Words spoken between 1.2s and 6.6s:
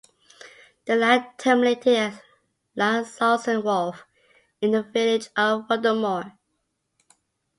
terminated at Lansalson wharf in the village of Ruddlemoor.